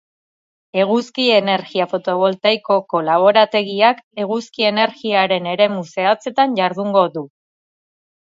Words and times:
Eguzki 0.83 1.25
energia 1.33 1.85
fotovoltaikoko 1.91 3.01
laborategiak 3.09 4.01
eguzki 4.25 4.67
energiaren 4.71 5.51
eremu 5.53 5.85
zehatzetan 5.93 6.59
jardungo 6.63 7.07
du. 7.19 7.25